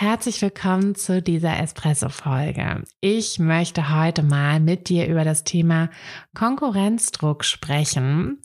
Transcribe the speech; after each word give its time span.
Herzlich 0.00 0.40
willkommen 0.42 0.94
zu 0.94 1.20
dieser 1.20 1.58
Espresso-Folge. 1.58 2.84
Ich 3.00 3.40
möchte 3.40 3.98
heute 4.00 4.22
mal 4.22 4.60
mit 4.60 4.88
dir 4.88 5.08
über 5.08 5.24
das 5.24 5.42
Thema 5.42 5.90
Konkurrenzdruck 6.36 7.44
sprechen. 7.44 8.40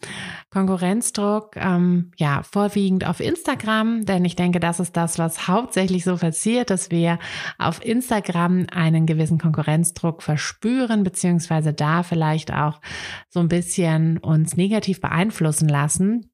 Konkurrenzdruck, 0.49 1.55
ähm, 1.57 2.09
ja, 2.17 2.41
vorwiegend 2.41 3.05
auf 3.05 3.19
Instagram, 3.19 4.03
denn 4.03 4.25
ich 4.25 4.35
denke, 4.35 4.59
das 4.59 4.79
ist 4.79 4.97
das, 4.97 5.19
was 5.19 5.47
hauptsächlich 5.47 6.03
so 6.03 6.17
passiert, 6.17 6.71
dass 6.71 6.89
wir 6.89 7.19
auf 7.59 7.85
Instagram 7.85 8.65
einen 8.71 9.05
gewissen 9.05 9.37
Konkurrenzdruck 9.37 10.23
verspüren, 10.23 11.03
beziehungsweise 11.03 11.71
da 11.71 12.01
vielleicht 12.01 12.51
auch 12.51 12.81
so 13.29 13.41
ein 13.41 13.47
bisschen 13.47 14.17
uns 14.17 14.57
negativ 14.57 15.01
beeinflussen 15.01 15.69
lassen. 15.69 16.32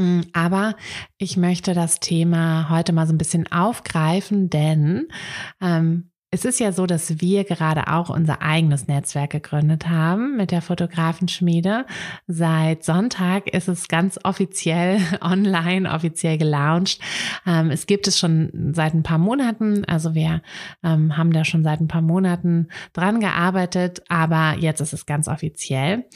Mm, 0.00 0.22
aber 0.32 0.76
ich 1.18 1.36
möchte 1.36 1.74
das 1.74 2.00
Thema 2.00 2.70
heute 2.70 2.92
mal 2.92 3.06
so 3.06 3.12
ein 3.12 3.18
bisschen 3.18 3.52
aufgreifen, 3.52 4.48
denn 4.48 5.08
ähm, 5.60 6.10
es 6.32 6.44
ist 6.44 6.60
ja 6.60 6.70
so, 6.70 6.86
dass 6.86 7.20
wir 7.20 7.42
gerade 7.42 7.88
auch 7.88 8.08
unser 8.08 8.40
eigenes 8.40 8.86
Netzwerk 8.86 9.30
gegründet 9.30 9.88
haben 9.88 10.36
mit 10.36 10.52
der 10.52 10.62
Fotografenschmiede. 10.62 11.86
Seit 12.28 12.84
Sonntag 12.84 13.52
ist 13.52 13.68
es 13.68 13.88
ganz 13.88 14.18
offiziell 14.22 15.00
online, 15.20 15.92
offiziell 15.92 16.38
gelauncht. 16.38 17.00
Ähm, 17.44 17.70
es 17.70 17.86
gibt 17.86 18.06
es 18.06 18.18
schon 18.18 18.72
seit 18.72 18.94
ein 18.94 19.02
paar 19.02 19.18
Monaten. 19.18 19.84
Also 19.86 20.14
wir 20.14 20.40
ähm, 20.84 21.16
haben 21.16 21.32
da 21.32 21.44
schon 21.44 21.64
seit 21.64 21.80
ein 21.80 21.88
paar 21.88 22.00
Monaten 22.00 22.68
dran 22.92 23.20
gearbeitet, 23.20 24.02
aber 24.08 24.56
jetzt 24.56 24.80
ist 24.80 24.92
es 24.92 25.04
ganz 25.04 25.26
offiziell. 25.26 26.06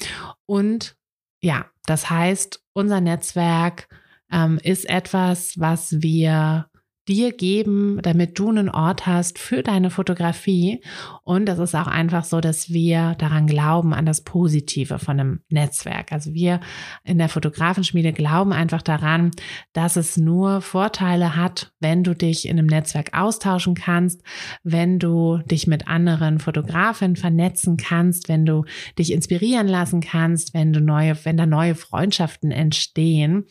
Und 0.46 0.96
ja, 1.42 1.66
das 1.86 2.08
heißt, 2.08 2.63
unser 2.74 3.00
Netzwerk 3.00 3.88
ähm, 4.30 4.58
ist 4.62 4.88
etwas, 4.88 5.58
was 5.58 6.02
wir 6.02 6.66
dir 7.08 7.32
geben, 7.32 7.98
damit 8.02 8.38
du 8.38 8.48
einen 8.48 8.70
Ort 8.70 9.06
hast 9.06 9.38
für 9.38 9.62
deine 9.62 9.90
Fotografie. 9.90 10.82
Und 11.22 11.46
das 11.46 11.58
ist 11.58 11.74
auch 11.74 11.86
einfach 11.86 12.24
so, 12.24 12.40
dass 12.40 12.70
wir 12.70 13.14
daran 13.18 13.46
glauben, 13.46 13.92
an 13.92 14.06
das 14.06 14.22
Positive 14.22 14.98
von 14.98 15.20
einem 15.20 15.40
Netzwerk. 15.50 16.12
Also 16.12 16.32
wir 16.32 16.60
in 17.04 17.18
der 17.18 17.28
Fotografenschmiede 17.28 18.12
glauben 18.12 18.52
einfach 18.52 18.80
daran, 18.80 19.32
dass 19.74 19.96
es 19.96 20.16
nur 20.16 20.62
Vorteile 20.62 21.36
hat, 21.36 21.72
wenn 21.80 22.04
du 22.04 22.14
dich 22.14 22.48
in 22.48 22.58
einem 22.58 22.66
Netzwerk 22.66 23.10
austauschen 23.12 23.74
kannst, 23.74 24.22
wenn 24.62 24.98
du 24.98 25.38
dich 25.44 25.66
mit 25.66 25.86
anderen 25.86 26.38
Fotografen 26.38 27.16
vernetzen 27.16 27.76
kannst, 27.76 28.28
wenn 28.28 28.46
du 28.46 28.64
dich 28.98 29.12
inspirieren 29.12 29.68
lassen 29.68 30.00
kannst, 30.00 30.54
wenn 30.54 30.72
du 30.72 30.80
neue, 30.80 31.16
wenn 31.24 31.36
da 31.36 31.44
neue 31.44 31.74
Freundschaften 31.74 32.50
entstehen. 32.50 33.44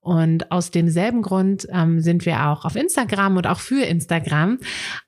Und 0.00 0.50
aus 0.50 0.70
demselben 0.70 1.20
Grund 1.20 1.66
ähm, 1.70 2.00
sind 2.00 2.24
wir 2.24 2.46
auch 2.46 2.64
auf 2.64 2.76
Instagram 2.76 2.93
Instagram 2.94 3.36
und 3.36 3.46
auch 3.46 3.58
für 3.58 3.84
Instagram. 3.84 4.58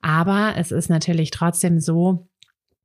Aber 0.01 0.55
es 0.57 0.71
ist 0.71 0.89
natürlich 0.89 1.31
trotzdem 1.31 1.79
so, 1.79 2.27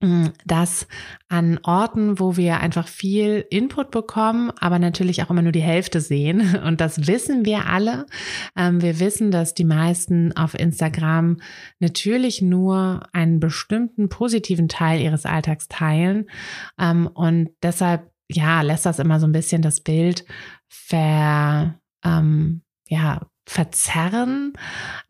mm, 0.01 0.27
dass 0.47 0.87
an 1.29 1.59
Orten, 1.65 2.21
wo 2.21 2.37
wir 2.37 2.61
einfach 2.61 2.87
viel 2.87 3.45
Input 3.51 3.91
bekommen, 3.91 4.53
aber 4.61 4.79
natürlich 4.79 5.23
auch 5.23 5.31
immer 5.31 5.43
nur 5.43 5.51
die 5.51 5.61
Hälfte 5.61 6.01
sehen. 6.01 6.57
Und 6.65 6.81
das 6.81 7.09
wissen 7.09 7.45
wir 7.45 7.67
alle. 7.67 8.07
Ähm, 8.57 8.81
wir 8.81 9.01
wissen, 9.01 9.33
dass 9.33 9.55
die 9.55 9.65
meisten 9.65 10.37
auf 10.37 10.55
Instagram 10.55 11.39
natürlich 11.81 12.41
nur 12.41 13.03
einen 13.13 13.41
bestimmten 13.41 14.09
positiven 14.09 14.69
Teil 14.69 15.01
ihres 15.01 15.27
Alltags 15.27 15.67
teilen. 15.67 16.27
Ähm, 16.79 17.09
und 17.13 17.51
deshalb, 17.61 18.09
ja, 18.31 18.63
lässt 18.63 18.87
das 18.87 19.01
immer 19.01 19.19
so 19.19 19.27
ein 19.27 19.33
bisschen 19.33 19.63
das 19.63 19.81
Bild 19.81 20.25
ver, 20.69 21.75
ähm, 22.05 22.63
ja, 22.87 23.27
verzerren. 23.47 24.53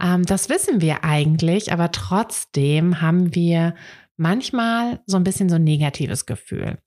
Ähm, 0.02 0.24
das 0.24 0.48
wissen 0.48 0.80
wir 0.80 1.04
eigentlich, 1.04 1.72
aber 1.72 1.92
trotzdem 1.92 3.00
haben 3.00 3.34
wir 3.34 3.74
manchmal 4.16 5.00
so 5.06 5.16
ein 5.16 5.24
bisschen 5.24 5.48
so 5.48 5.56
ein 5.56 5.64
negatives 5.64 6.26
Gefühl. 6.26 6.78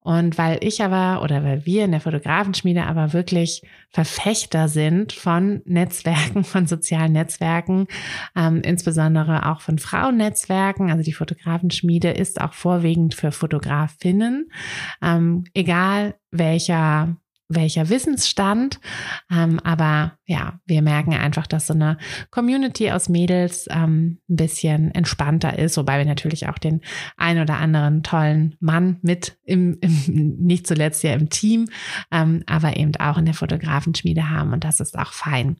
Und 0.00 0.36
weil 0.36 0.58
ich 0.62 0.82
aber 0.82 1.22
oder 1.22 1.44
weil 1.44 1.64
wir 1.64 1.84
in 1.84 1.92
der 1.92 2.00
Fotografenschmiede 2.00 2.84
aber 2.84 3.12
wirklich 3.12 3.62
Verfechter 3.90 4.68
sind 4.68 5.12
von 5.12 5.62
Netzwerken, 5.64 6.44
von 6.44 6.66
sozialen 6.66 7.12
Netzwerken, 7.12 7.86
ähm, 8.36 8.60
insbesondere 8.62 9.48
auch 9.48 9.60
von 9.60 9.78
Frauennetzwerken. 9.78 10.90
Also 10.90 11.02
die 11.02 11.12
Fotografenschmiede 11.12 12.10
ist 12.10 12.40
auch 12.40 12.52
vorwiegend 12.52 13.14
für 13.14 13.32
Fotografinnen, 13.32 14.50
ähm, 15.00 15.44
egal 15.54 16.14
welcher 16.30 17.16
welcher 17.54 17.88
Wissensstand. 17.88 18.80
Ähm, 19.30 19.60
aber 19.60 20.18
ja, 20.26 20.60
wir 20.66 20.82
merken 20.82 21.14
einfach, 21.14 21.46
dass 21.46 21.66
so 21.66 21.74
eine 21.74 21.98
Community 22.30 22.90
aus 22.90 23.08
Mädels 23.08 23.66
ähm, 23.70 24.18
ein 24.28 24.36
bisschen 24.36 24.94
entspannter 24.94 25.58
ist, 25.58 25.76
wobei 25.76 25.98
wir 25.98 26.04
natürlich 26.04 26.48
auch 26.48 26.58
den 26.58 26.80
ein 27.16 27.40
oder 27.40 27.58
anderen 27.58 28.02
tollen 28.02 28.56
Mann 28.60 28.98
mit 29.02 29.38
im, 29.44 29.78
im 29.80 30.36
nicht 30.38 30.66
zuletzt 30.66 31.02
ja 31.02 31.12
im 31.12 31.30
Team, 31.30 31.68
ähm, 32.10 32.42
aber 32.46 32.76
eben 32.76 32.94
auch 32.96 33.18
in 33.18 33.24
der 33.24 33.34
Fotografenschmiede 33.34 34.30
haben 34.30 34.52
und 34.52 34.64
das 34.64 34.80
ist 34.80 34.98
auch 34.98 35.12
fein. 35.12 35.56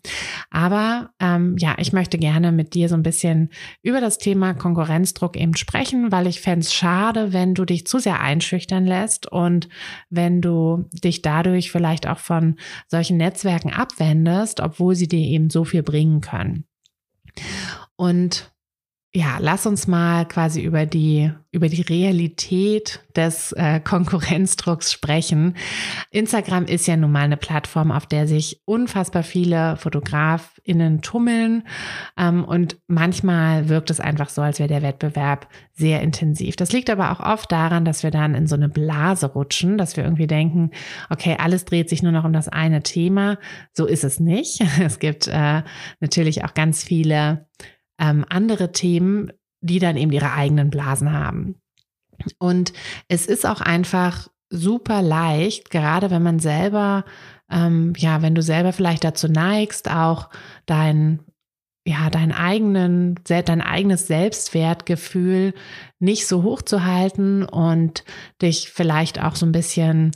Aber 0.50 1.10
ähm, 1.20 1.56
ja, 1.58 1.76
ich 1.78 1.92
möchte 1.92 2.18
gerne 2.18 2.52
mit 2.52 2.74
dir 2.74 2.88
so 2.88 2.94
ein 2.94 3.02
bisschen 3.02 3.50
über 3.82 4.00
das 4.00 4.18
Thema 4.18 4.54
Konkurrenzdruck 4.54 5.36
eben 5.36 5.56
sprechen, 5.56 6.12
weil 6.12 6.26
ich 6.26 6.40
fände 6.40 6.60
es 6.60 6.74
schade, 6.74 7.32
wenn 7.32 7.54
du 7.54 7.64
dich 7.64 7.86
zu 7.86 7.98
sehr 7.98 8.20
einschüchtern 8.20 8.86
lässt 8.86 9.30
und 9.30 9.68
wenn 10.10 10.40
du 10.40 10.88
dich 10.92 11.22
dadurch 11.22 11.70
vielleicht 11.70 11.92
vielleicht 12.02 12.06
auch 12.06 12.18
von 12.18 12.56
solchen 12.88 13.16
Netzwerken 13.16 13.72
abwendest, 13.72 14.60
obwohl 14.64 14.94
sie 14.94 15.08
dir 15.08 15.18
eben 15.20 15.50
so 15.50 15.64
viel 15.64 15.82
bringen 15.82 16.20
können. 16.20 16.64
Und 17.96 18.51
ja, 19.14 19.36
lass 19.40 19.66
uns 19.66 19.86
mal 19.86 20.26
quasi 20.26 20.62
über 20.62 20.86
die, 20.86 21.30
über 21.50 21.68
die 21.68 21.82
Realität 21.82 23.00
des 23.14 23.52
äh, 23.52 23.78
Konkurrenzdrucks 23.78 24.90
sprechen. 24.90 25.54
Instagram 26.10 26.64
ist 26.64 26.86
ja 26.86 26.96
nun 26.96 27.12
mal 27.12 27.24
eine 27.24 27.36
Plattform, 27.36 27.92
auf 27.92 28.06
der 28.06 28.26
sich 28.26 28.62
unfassbar 28.64 29.22
viele 29.22 29.76
FotografInnen 29.76 31.02
tummeln. 31.02 31.64
Ähm, 32.16 32.42
und 32.42 32.78
manchmal 32.86 33.68
wirkt 33.68 33.90
es 33.90 34.00
einfach 34.00 34.30
so, 34.30 34.40
als 34.40 34.58
wäre 34.58 34.68
der 34.70 34.80
Wettbewerb 34.80 35.46
sehr 35.74 36.00
intensiv. 36.00 36.56
Das 36.56 36.72
liegt 36.72 36.88
aber 36.88 37.12
auch 37.12 37.20
oft 37.20 37.52
daran, 37.52 37.84
dass 37.84 38.02
wir 38.02 38.10
dann 38.10 38.34
in 38.34 38.46
so 38.46 38.54
eine 38.54 38.70
Blase 38.70 39.26
rutschen, 39.26 39.76
dass 39.76 39.98
wir 39.98 40.04
irgendwie 40.04 40.26
denken, 40.26 40.70
okay, 41.10 41.36
alles 41.38 41.66
dreht 41.66 41.90
sich 41.90 42.02
nur 42.02 42.12
noch 42.12 42.24
um 42.24 42.32
das 42.32 42.48
eine 42.48 42.82
Thema. 42.82 43.36
So 43.74 43.84
ist 43.84 44.04
es 44.04 44.20
nicht. 44.20 44.62
Es 44.82 44.98
gibt 44.98 45.28
äh, 45.28 45.62
natürlich 46.00 46.44
auch 46.44 46.54
ganz 46.54 46.82
viele 46.82 47.46
ähm, 47.98 48.24
andere 48.28 48.72
Themen, 48.72 49.32
die 49.60 49.78
dann 49.78 49.96
eben 49.96 50.12
ihre 50.12 50.32
eigenen 50.32 50.70
Blasen 50.70 51.12
haben. 51.12 51.56
Und 52.38 52.72
es 53.08 53.26
ist 53.26 53.46
auch 53.46 53.60
einfach 53.60 54.28
super 54.50 55.02
leicht, 55.02 55.70
gerade 55.70 56.10
wenn 56.10 56.22
man 56.22 56.38
selber, 56.38 57.04
ähm, 57.50 57.94
ja, 57.96 58.22
wenn 58.22 58.34
du 58.34 58.42
selber 58.42 58.72
vielleicht 58.72 59.04
dazu 59.04 59.28
neigst, 59.28 59.90
auch 59.90 60.28
dein 60.66 61.20
ja, 61.84 62.10
deinen 62.10 62.32
eigenen, 62.32 63.16
dein 63.24 63.60
eigenes 63.60 64.06
Selbstwertgefühl 64.06 65.52
nicht 65.98 66.28
so 66.28 66.44
hoch 66.44 66.62
zu 66.62 66.84
halten 66.84 67.42
und 67.44 68.04
dich 68.40 68.70
vielleicht 68.70 69.20
auch 69.20 69.34
so 69.34 69.46
ein 69.46 69.52
bisschen 69.52 70.12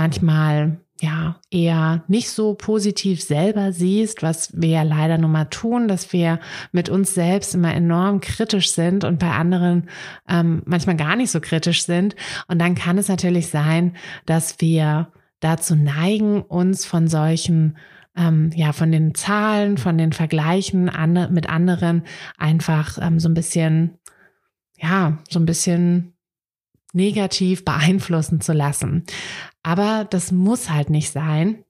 manchmal 0.00 0.80
ja, 1.02 1.40
eher 1.50 2.04
nicht 2.08 2.30
so 2.30 2.54
positiv 2.54 3.22
selber 3.22 3.70
siehst, 3.72 4.22
was 4.22 4.50
wir 4.58 4.70
ja 4.70 4.82
leider 4.82 5.18
nun 5.18 5.30
mal 5.30 5.44
tun, 5.44 5.88
dass 5.88 6.14
wir 6.14 6.40
mit 6.72 6.88
uns 6.88 7.12
selbst 7.12 7.54
immer 7.54 7.74
enorm 7.74 8.22
kritisch 8.22 8.72
sind 8.72 9.04
und 9.04 9.18
bei 9.18 9.30
anderen 9.30 9.90
ähm, 10.26 10.62
manchmal 10.64 10.96
gar 10.96 11.16
nicht 11.16 11.30
so 11.30 11.40
kritisch 11.40 11.84
sind. 11.84 12.16
Und 12.48 12.58
dann 12.60 12.74
kann 12.76 12.96
es 12.96 13.08
natürlich 13.08 13.48
sein, 13.48 13.94
dass 14.24 14.58
wir 14.60 15.12
dazu 15.40 15.76
neigen, 15.76 16.40
uns 16.40 16.86
von 16.86 17.06
solchen 17.06 17.76
ähm, 18.16 18.50
ja, 18.54 18.72
von 18.72 18.90
den 18.90 19.14
Zahlen, 19.14 19.76
von 19.76 19.98
den 19.98 20.14
Vergleichen 20.14 20.88
an, 20.88 21.30
mit 21.30 21.46
anderen 21.48 22.04
einfach 22.38 22.96
ähm, 23.02 23.20
so 23.20 23.28
ein 23.28 23.34
bisschen, 23.34 23.98
ja, 24.78 25.18
so 25.28 25.38
ein 25.38 25.46
bisschen 25.46 26.14
negativ 26.92 27.64
beeinflussen 27.64 28.40
zu 28.40 28.52
lassen. 28.52 29.04
Aber 29.62 30.06
das 30.08 30.32
muss 30.32 30.70
halt 30.70 30.90
nicht 30.90 31.12
sein. 31.12 31.64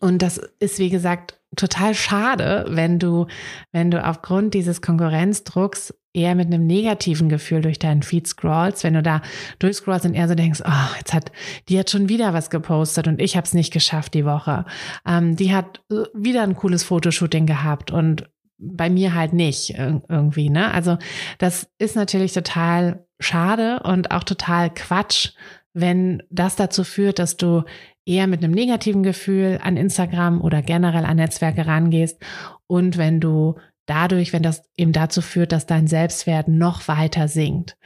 Und 0.00 0.22
das 0.22 0.38
ist, 0.60 0.78
wie 0.78 0.90
gesagt, 0.90 1.40
total 1.56 1.94
schade, 1.94 2.66
wenn 2.68 2.98
du, 2.98 3.26
wenn 3.72 3.90
du 3.90 4.04
aufgrund 4.04 4.54
dieses 4.54 4.82
Konkurrenzdrucks 4.82 5.94
eher 6.12 6.34
mit 6.34 6.46
einem 6.46 6.66
negativen 6.66 7.28
Gefühl 7.28 7.62
durch 7.62 7.78
deinen 7.78 8.02
Feed 8.02 8.26
scrollst, 8.26 8.84
wenn 8.84 8.94
du 8.94 9.02
da 9.02 9.22
durchscrollst 9.58 10.04
und 10.04 10.14
eher 10.14 10.28
so 10.28 10.34
denkst, 10.34 10.62
oh, 10.64 10.96
jetzt 10.98 11.14
hat, 11.14 11.32
die 11.68 11.78
hat 11.78 11.90
schon 11.90 12.08
wieder 12.08 12.34
was 12.34 12.50
gepostet 12.50 13.08
und 13.08 13.20
ich 13.20 13.36
habe 13.36 13.46
es 13.46 13.54
nicht 13.54 13.72
geschafft 13.72 14.14
die 14.14 14.24
Woche. 14.24 14.64
Ähm, 15.06 15.36
die 15.36 15.54
hat 15.54 15.80
äh, 15.90 16.04
wieder 16.14 16.42
ein 16.42 16.56
cooles 16.56 16.82
Fotoshooting 16.84 17.46
gehabt 17.46 17.90
und 17.90 18.28
bei 18.58 18.90
mir 18.90 19.14
halt 19.14 19.32
nicht 19.32 19.70
irgendwie, 19.78 20.50
ne? 20.50 20.72
Also 20.74 20.98
das 21.38 21.70
ist 21.78 21.94
natürlich 21.94 22.32
total 22.32 23.06
schade 23.20 23.80
und 23.84 24.10
auch 24.10 24.24
total 24.24 24.70
Quatsch, 24.74 25.30
wenn 25.74 26.22
das 26.30 26.56
dazu 26.56 26.84
führt, 26.84 27.18
dass 27.18 27.36
du 27.36 27.64
eher 28.04 28.26
mit 28.26 28.42
einem 28.42 28.52
negativen 28.52 29.02
Gefühl 29.02 29.58
an 29.62 29.76
Instagram 29.76 30.40
oder 30.40 30.62
generell 30.62 31.04
an 31.04 31.16
Netzwerke 31.16 31.66
rangehst 31.66 32.20
und 32.66 32.96
wenn 32.96 33.20
du 33.20 33.56
dadurch, 33.86 34.32
wenn 34.32 34.42
das 34.42 34.62
eben 34.76 34.92
dazu 34.92 35.22
führt, 35.22 35.52
dass 35.52 35.66
dein 35.66 35.86
Selbstwert 35.86 36.48
noch 36.48 36.88
weiter 36.88 37.28
sinkt. 37.28 37.76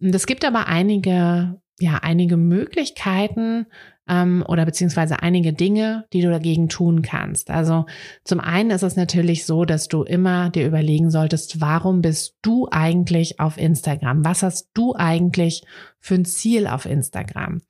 Und 0.00 0.14
es 0.14 0.26
gibt 0.26 0.44
aber 0.44 0.68
einige, 0.68 1.60
ja, 1.80 1.98
einige 2.02 2.36
Möglichkeiten, 2.36 3.66
ähm, 4.08 4.44
oder 4.46 4.64
beziehungsweise 4.64 5.22
einige 5.22 5.52
Dinge, 5.52 6.06
die 6.12 6.22
du 6.22 6.30
dagegen 6.30 6.68
tun 6.68 7.02
kannst. 7.02 7.50
Also 7.50 7.86
zum 8.24 8.40
einen 8.40 8.70
ist 8.70 8.82
es 8.82 8.96
natürlich 8.96 9.44
so, 9.44 9.64
dass 9.64 9.88
du 9.88 10.02
immer 10.02 10.50
dir 10.50 10.66
überlegen 10.66 11.10
solltest, 11.10 11.60
warum 11.60 12.00
bist 12.00 12.36
du 12.42 12.68
eigentlich 12.70 13.40
auf 13.40 13.58
Instagram? 13.58 14.24
Was 14.24 14.42
hast 14.42 14.70
du 14.74 14.94
eigentlich 14.94 15.64
für 16.00 16.14
ein 16.14 16.24
Ziel 16.24 16.66
auf 16.66 16.86
Instagram? 16.86 17.60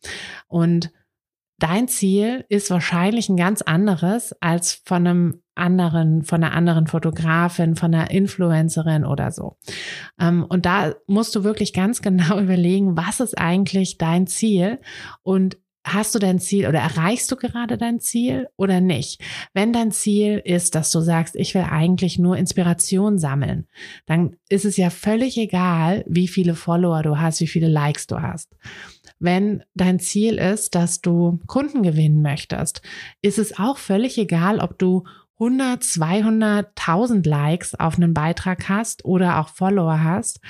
Und 0.47 0.91
dein 1.59 1.89
Ziel 1.89 2.45
ist 2.49 2.71
wahrscheinlich 2.71 3.29
ein 3.29 3.37
ganz 3.37 3.63
anderes 3.63 4.35
als 4.41 4.81
von 4.85 5.07
einem 5.07 5.43
anderen, 5.55 6.23
von 6.23 6.43
einer 6.43 6.55
anderen 6.55 6.87
Fotografin, 6.87 7.75
von 7.75 7.93
einer 7.93 8.11
Influencerin 8.11 9.05
oder 9.05 9.33
so. 9.33 9.57
Ähm, 10.21 10.47
und 10.49 10.67
da 10.67 10.95
musst 11.07 11.35
du 11.35 11.45
wirklich 11.45 11.73
ganz 11.73 12.01
genau 12.03 12.39
überlegen, 12.39 12.97
was 12.97 13.21
ist 13.21 13.37
eigentlich 13.37 13.99
dein 13.99 14.27
Ziel 14.27 14.79
und 15.23 15.59
hast 15.93 16.15
du 16.15 16.19
dein 16.19 16.39
Ziel 16.39 16.67
oder 16.67 16.81
erreichst 16.81 17.31
du 17.31 17.37
gerade 17.37 17.79
dein 17.79 18.01
Ziel 18.01 18.49
oder 18.57 18.81
nicht? 18.81 19.23
Wenn 19.55 19.73
dein 19.73 19.91
Ziel 19.91 20.41
ist, 20.45 20.75
dass 20.75 20.91
du 20.91 21.01
sagst, 21.01 21.37
ich 21.37 21.55
will 21.55 21.67
eigentlich 21.69 22.19
nur 22.19 22.37
Inspiration 22.37 23.19
sammeln, 23.19 23.67
dann 24.07 24.37
ist 24.49 24.65
es 24.65 24.77
ja 24.77 24.91
völlig 24.91 25.37
egal, 25.39 26.05
wie 26.07 26.29
viele 26.29 26.55
Follower 26.55 27.03
du 27.03 27.19
hast, 27.19 27.41
wie 27.41 27.47
viele 27.47 27.69
Likes 27.69 28.07
du 28.07 28.23
hast. 28.23 28.57
Wenn 29.19 29.63
dein 29.75 29.99
Ziel 29.99 30.39
ist, 30.39 30.75
dass 30.75 31.01
du 31.01 31.41
Kunden 31.47 31.83
gewinnen 31.83 32.23
möchtest, 32.23 32.83
ist 33.21 33.39
es 33.39 33.59
auch 33.59 33.79
völlig 33.79 34.17
egal, 34.19 34.61
ob 34.61 34.79
du 34.79 35.05
100, 35.41 35.83
200, 35.83 36.69
1000 36.77 37.27
Likes 37.27 37.75
auf 37.75 37.97
einen 37.97 38.13
Beitrag 38.13 38.69
hast 38.69 39.05
oder 39.05 39.39
auch 39.39 39.49
Follower 39.49 40.03
hast. 40.03 40.41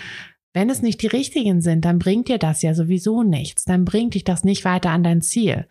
Wenn 0.55 0.71
es 0.71 0.83
nicht 0.83 1.03
die 1.03 1.09
richtigen 1.09 1.61
sind, 1.61 1.85
dann 1.85 1.99
bringt 1.99 2.29
dir 2.29 2.39
das 2.39 2.63
ja 2.63 2.75
sowieso 2.75 3.23
nichts. 3.23 3.65
Dann 3.65 3.85
bringt 3.85 4.15
dich 4.15 4.25
das 4.25 4.45
nicht 4.45 4.65
weiter 4.65 4.91
an 4.91 5.03
dein 5.03 5.21
Ziel. 5.21 5.69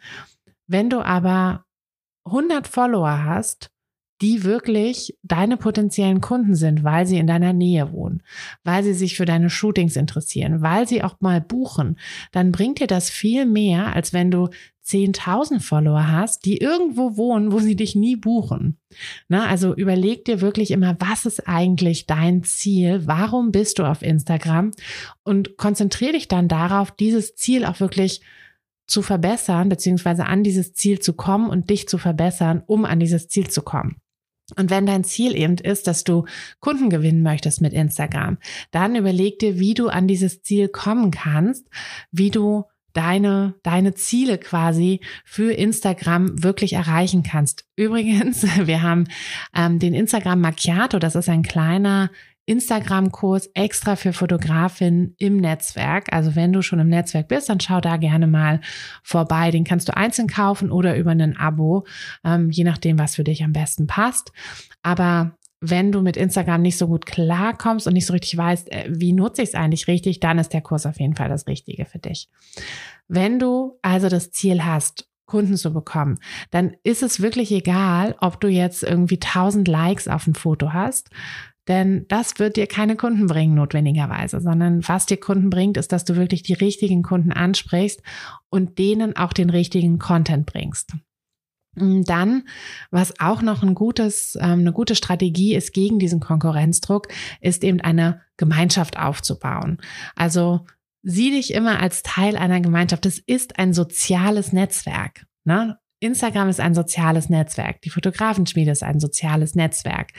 Wenn 0.68 0.90
du 0.90 1.02
aber 1.02 1.66
100 2.26 2.68
Follower 2.68 3.24
hast, 3.24 3.72
die 4.22 4.44
wirklich 4.44 5.18
deine 5.24 5.58
potenziellen 5.58 6.22
Kunden 6.22 6.56
sind, 6.56 6.84
weil 6.84 7.06
sie 7.06 7.18
in 7.18 7.28
deiner 7.28 7.54
Nähe 7.54 7.92
wohnen, 7.92 8.24
weil 8.64 8.84
sie 8.84 8.94
sich 8.94 9.16
für 9.16 9.26
deine 9.26 9.50
Shootings 9.50 9.96
interessieren, 9.96 10.62
weil 10.62 10.88
sie 10.88 11.04
auch 11.04 11.18
mal 11.20 11.42
buchen, 11.42 11.98
dann 12.32 12.52
bringt 12.52 12.80
dir 12.80 12.88
das 12.88 13.10
viel 13.10 13.46
mehr, 13.46 13.96
als 13.96 14.14
wenn 14.14 14.32
du 14.32 14.50
10.000 14.88 15.60
Follower 15.60 16.10
hast, 16.10 16.46
die 16.46 16.58
irgendwo 16.58 17.18
wohnen, 17.18 17.52
wo 17.52 17.60
sie 17.60 17.76
dich 17.76 17.96
nie 17.96 18.16
buchen. 18.16 18.78
Na, 19.28 19.48
also 19.48 19.76
überleg 19.76 20.24
dir 20.24 20.40
wirklich 20.40 20.72
immer, 20.72 20.96
was 21.00 21.26
ist 21.26 21.48
eigentlich 21.48 22.06
dein 22.06 22.44
Ziel? 22.44 23.06
Warum 23.06 23.52
bist 23.52 23.80
du 23.80 23.84
auf 23.84 24.02
Instagram? 24.02 24.72
Und 25.24 25.58
konzentriere 25.58 26.14
dich 26.14 26.30
dann 26.30 26.48
darauf, 26.48 26.92
dieses 26.92 27.36
Ziel 27.36 27.66
auch 27.66 27.82
wirklich 27.82 28.22
zu 28.88 29.02
verbessern, 29.02 29.68
beziehungsweise 29.68 30.26
an 30.26 30.44
dieses 30.44 30.74
Ziel 30.74 31.00
zu 31.00 31.12
kommen 31.12 31.50
und 31.50 31.70
dich 31.70 31.90
zu 31.90 31.98
verbessern, 31.98 32.64
um 32.66 32.86
an 32.86 33.02
dieses 33.02 33.28
Ziel 33.28 33.50
zu 33.50 33.62
kommen. 33.62 33.98
Und 34.56 34.70
wenn 34.70 34.86
dein 34.86 35.04
Ziel 35.04 35.36
eben 35.36 35.58
ist, 35.58 35.88
dass 35.88 36.04
du 36.04 36.26
Kunden 36.60 36.90
gewinnen 36.90 37.22
möchtest 37.22 37.62
mit 37.62 37.74
Instagram, 37.74 38.38
dann 38.72 38.96
überleg 38.96 39.40
dir, 39.40 39.60
wie 39.60 39.74
du 39.74 39.90
an 39.90 40.08
dieses 40.08 40.42
Ziel 40.42 40.70
kommen 40.70 41.12
kannst, 41.12 41.68
wie 42.12 42.32
du 42.32 42.64
deine, 42.94 43.56
deine 43.62 43.94
Ziele 43.94 44.38
quasi 44.38 45.02
für 45.26 45.52
Instagram 45.52 46.44
wirklich 46.44 46.74
erreichen 46.74 47.24
kannst. 47.24 47.66
Übrigens, 47.76 48.44
wir 48.66 48.82
haben 48.82 49.06
ähm, 49.56 49.80
den 49.80 49.94
Instagram 49.94 50.42
Macchiato, 50.42 50.98
das 50.98 51.16
ist 51.16 51.30
ein 51.30 51.44
kleiner 51.44 52.10
Instagram-Kurs 52.48 53.50
extra 53.54 53.96
für 53.96 54.14
Fotografinnen 54.14 55.16
im 55.18 55.38
Netzwerk. 55.38 56.12
Also 56.12 56.36
wenn 56.36 56.54
du 56.54 56.62
schon 56.62 56.80
im 56.80 56.88
Netzwerk 56.88 57.28
bist, 57.28 57.50
dann 57.50 57.60
schau 57.60 57.82
da 57.82 57.98
gerne 57.98 58.26
mal 58.26 58.62
vorbei. 59.04 59.52
Den 59.52 59.66
kannst 59.66 59.90
du 59.90 59.96
einzeln 59.96 60.28
kaufen 60.28 60.72
oder 60.72 60.98
über 60.98 61.12
ein 61.12 61.38
Abo, 61.38 61.86
ähm, 62.24 62.50
je 62.50 62.64
nachdem, 62.64 62.98
was 62.98 63.16
für 63.16 63.26
dich 63.26 63.44
am 63.44 63.52
besten 63.52 63.86
passt. 63.86 64.32
Aber 64.82 65.38
wenn 65.60 65.92
du 65.92 66.02
mit 66.02 66.16
Instagram 66.16 66.62
nicht 66.62 66.78
so 66.78 66.88
gut 66.88 67.06
klarkommst 67.06 67.86
und 67.86 67.94
nicht 67.94 68.06
so 68.06 68.14
richtig 68.14 68.38
weißt, 68.38 68.72
äh, 68.72 68.86
wie 68.90 69.12
nutze 69.12 69.42
ich 69.42 69.50
es 69.50 69.56
eigentlich 69.56 69.88
richtig, 69.88 70.20
dann 70.22 70.40
ist 70.40 70.54
der 70.54 70.62
Kurs 70.62 70.86
auf 70.86 71.00
jeden 71.00 71.16
Fall 71.16 71.30
das 71.30 71.48
Richtige 71.48 71.86
für 71.86 72.00
dich. 72.00 72.30
Wenn 73.10 73.40
du 73.40 73.78
also 73.82 74.08
das 74.08 74.32
Ziel 74.32 74.64
hast, 74.64 75.10
Kunden 75.26 75.58
zu 75.58 75.74
bekommen, 75.74 76.20
dann 76.52 76.78
ist 76.84 77.04
es 77.04 77.22
wirklich 77.22 77.52
egal, 77.52 78.16
ob 78.22 78.40
du 78.40 78.48
jetzt 78.48 78.84
irgendwie 78.84 79.20
1000 79.20 79.68
Likes 79.68 80.08
auf 80.08 80.26
ein 80.26 80.36
Foto 80.36 80.72
hast. 80.72 81.10
Denn 81.68 82.06
das 82.08 82.40
wird 82.40 82.56
dir 82.56 82.68
keine 82.68 82.96
Kunden 82.96 83.28
bringen, 83.28 83.56
notwendigerweise, 83.56 84.40
sondern 84.40 84.88
was 84.88 85.06
dir 85.06 85.18
Kunden 85.18 85.50
bringt, 85.50 85.78
ist, 85.78 85.92
dass 85.92 86.06
du 86.06 86.16
wirklich 86.16 86.44
die 86.44 86.54
richtigen 86.54 87.04
Kunden 87.04 87.32
ansprichst 87.32 88.02
und 88.50 88.80
denen 88.80 89.16
auch 89.16 89.34
den 89.34 89.50
richtigen 89.50 90.00
Content 90.00 90.46
bringst. 90.46 90.94
Dann, 91.76 92.44
was 92.90 93.20
auch 93.20 93.44
noch 93.44 93.62
ein 93.62 93.76
gutes, 93.76 94.36
ähm, 94.42 94.62
eine 94.62 94.74
gute 94.74 94.96
Strategie 94.96 95.54
ist 95.54 95.74
gegen 95.74 96.00
diesen 96.00 96.20
Konkurrenzdruck, 96.20 97.08
ist 97.40 97.64
eben 97.64 97.82
eine 97.82 98.22
Gemeinschaft 98.36 98.98
aufzubauen. 98.98 99.78
Also 100.16 100.66
sieh 101.04 101.30
dich 101.30 101.54
immer 101.54 101.80
als 101.80 102.02
Teil 102.02 102.36
einer 102.36 102.62
Gemeinschaft. 102.62 103.06
Es 103.06 103.20
ist 103.20 103.60
ein 103.60 103.74
soziales 103.74 104.54
Netzwerk. 104.54 105.28
Ne? 105.44 105.78
Instagram 106.00 106.50
ist 106.50 106.60
ein 106.60 106.74
soziales 106.74 107.30
Netzwerk. 107.30 107.82
Die 107.82 107.92
Fotografenschmiede 107.92 108.72
ist 108.72 108.84
ein 108.84 109.00
soziales 109.00 109.54
Netzwerk. 109.54 110.14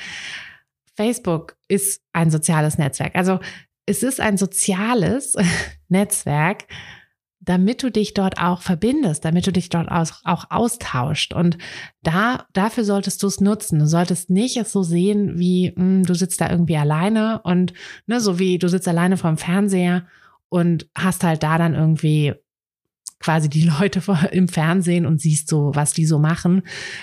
Facebook 0.98 1.56
ist 1.68 2.02
ein 2.12 2.28
soziales 2.28 2.76
Netzwerk. 2.76 3.14
Also 3.14 3.38
es 3.86 4.02
ist 4.02 4.20
ein 4.20 4.36
soziales 4.36 5.36
Netzwerk, 5.88 6.64
damit 7.38 7.84
du 7.84 7.90
dich 7.92 8.14
dort 8.14 8.40
auch 8.40 8.62
verbindest, 8.62 9.24
damit 9.24 9.46
du 9.46 9.52
dich 9.52 9.68
dort 9.68 9.88
auch, 9.88 10.10
auch 10.24 10.46
austauscht. 10.50 11.34
Und 11.34 11.56
da, 12.02 12.46
dafür 12.52 12.82
solltest 12.82 13.22
du 13.22 13.28
es 13.28 13.40
nutzen. 13.40 13.78
Du 13.78 13.86
solltest 13.86 14.28
nicht 14.28 14.56
es 14.56 14.72
so 14.72 14.82
sehen, 14.82 15.38
wie 15.38 15.70
mh, 15.70 15.76
hm, 15.76 16.04
du 16.04 16.14
sitzt 16.14 16.40
da 16.40 16.50
irgendwie 16.50 16.76
alleine 16.76 17.42
und 17.44 17.74
ne, 18.08 18.20
so 18.20 18.40
wie 18.40 18.58
du 18.58 18.68
sitzt 18.68 18.88
alleine 18.88 19.16
vorm 19.16 19.38
Fernseher 19.38 20.04
und 20.48 20.90
hast 20.96 21.22
halt 21.22 21.44
da 21.44 21.58
dann 21.58 21.76
irgendwie 21.76 22.34
quasi 23.20 23.48
die 23.48 23.70
Leute 23.80 24.02
im 24.32 24.48
Fernsehen 24.48 25.06
und 25.06 25.20
siehst 25.20 25.48
so, 25.48 25.70
was 25.76 25.92
die 25.92 26.06
so 26.06 26.18
machen. 26.18 26.62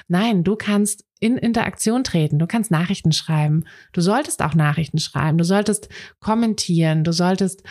Nein, 0.09 0.43
du 0.43 0.57
kannst 0.57 1.05
in 1.25 1.37
Interaktion 1.37 2.03
treten. 2.03 2.37
Du 2.37 2.45
kannst 2.45 2.69
Nachrichten 2.69 3.11
schreiben. 3.11 3.63
Du 3.93 4.01
solltest 4.01 4.43
auch 4.43 4.53
Nachrichten 4.53 4.99
schreiben. 4.99 5.39
Du 5.39 5.43
solltest 5.43 5.89
kommentieren. 6.19 7.03
Du 7.03 7.11
solltest, 7.11 7.63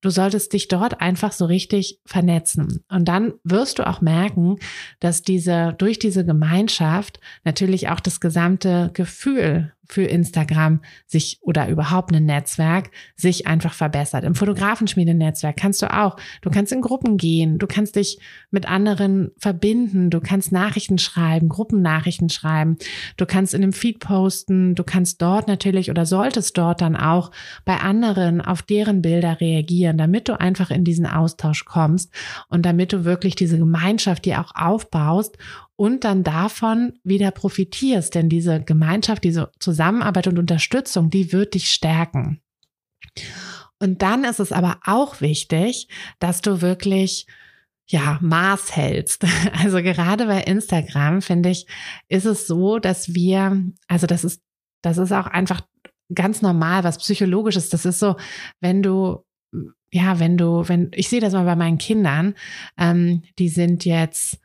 du 0.00 0.08
solltest 0.08 0.54
dich 0.54 0.68
dort 0.68 1.02
einfach 1.02 1.32
so 1.32 1.44
richtig 1.44 2.00
vernetzen. 2.06 2.82
Und 2.88 3.06
dann 3.06 3.34
wirst 3.44 3.78
du 3.78 3.86
auch 3.86 4.00
merken, 4.00 4.56
dass 4.98 5.20
diese, 5.20 5.74
durch 5.76 5.98
diese 5.98 6.24
Gemeinschaft 6.24 7.20
natürlich 7.44 7.90
auch 7.90 8.00
das 8.00 8.18
gesamte 8.18 8.90
Gefühl 8.94 9.72
für 9.92 10.04
Instagram 10.04 10.80
sich 11.06 11.38
oder 11.42 11.68
überhaupt 11.68 12.14
ein 12.14 12.24
Netzwerk 12.24 12.90
sich 13.14 13.46
einfach 13.46 13.74
verbessert. 13.74 14.24
Im 14.24 14.34
Fotografenschmiede-Netzwerk 14.34 15.56
kannst 15.56 15.82
du 15.82 15.92
auch, 15.92 16.16
du 16.40 16.50
kannst 16.50 16.72
in 16.72 16.80
Gruppen 16.80 17.18
gehen, 17.18 17.58
du 17.58 17.66
kannst 17.66 17.96
dich 17.96 18.18
mit 18.50 18.66
anderen 18.66 19.32
verbinden, 19.36 20.08
du 20.08 20.20
kannst 20.20 20.50
Nachrichten 20.50 20.96
schreiben, 20.96 21.50
Gruppennachrichten 21.50 22.30
schreiben, 22.30 22.78
du 23.18 23.26
kannst 23.26 23.52
in 23.52 23.62
einem 23.62 23.74
Feed 23.74 24.00
posten, 24.00 24.74
du 24.74 24.82
kannst 24.82 25.20
dort 25.20 25.46
natürlich 25.46 25.90
oder 25.90 26.06
solltest 26.06 26.56
dort 26.56 26.80
dann 26.80 26.96
auch 26.96 27.30
bei 27.66 27.76
anderen 27.76 28.40
auf 28.40 28.62
deren 28.62 29.02
Bilder 29.02 29.40
reagieren, 29.40 29.98
damit 29.98 30.28
du 30.28 30.40
einfach 30.40 30.70
in 30.70 30.84
diesen 30.84 31.06
Austausch 31.06 31.66
kommst 31.66 32.10
und 32.48 32.64
damit 32.64 32.94
du 32.94 33.04
wirklich 33.04 33.34
diese 33.34 33.58
Gemeinschaft 33.58 34.24
dir 34.24 34.40
auch 34.40 34.54
aufbaust 34.54 35.36
und 35.76 36.04
dann 36.04 36.22
davon 36.22 36.98
wieder 37.02 37.30
profitierst. 37.30 38.14
Denn 38.14 38.28
diese 38.28 38.62
Gemeinschaft, 38.62 39.24
diese 39.24 39.50
Zusammenarbeit 39.58 40.26
und 40.28 40.38
Unterstützung, 40.38 41.10
die 41.10 41.32
wird 41.32 41.54
dich 41.54 41.70
stärken. 41.72 42.40
Und 43.78 44.02
dann 44.02 44.24
ist 44.24 44.38
es 44.38 44.52
aber 44.52 44.78
auch 44.84 45.20
wichtig, 45.20 45.88
dass 46.20 46.40
du 46.40 46.60
wirklich 46.60 47.26
ja, 47.88 48.18
Maß 48.22 48.76
hältst. 48.76 49.24
Also 49.52 49.82
gerade 49.82 50.26
bei 50.26 50.42
Instagram 50.42 51.22
finde 51.22 51.50
ich, 51.50 51.66
ist 52.08 52.24
es 52.24 52.46
so, 52.46 52.78
dass 52.78 53.14
wir, 53.14 53.62
also 53.88 54.06
das 54.06 54.24
ist, 54.24 54.42
das 54.82 54.98
ist 54.98 55.12
auch 55.12 55.26
einfach 55.26 55.60
ganz 56.14 56.42
normal, 56.42 56.84
was 56.84 56.98
psychologisch 56.98 57.56
ist. 57.56 57.72
Das 57.72 57.84
ist 57.84 57.98
so, 57.98 58.16
wenn 58.60 58.82
du, 58.82 59.24
ja, 59.92 60.18
wenn 60.18 60.38
du, 60.38 60.66
wenn, 60.68 60.90
ich 60.94 61.08
sehe 61.08 61.20
das 61.20 61.32
mal 61.32 61.44
bei 61.44 61.56
meinen 61.56 61.78
Kindern, 61.78 62.34
ähm, 62.78 63.22
die 63.38 63.48
sind 63.48 63.84
jetzt 63.84 64.38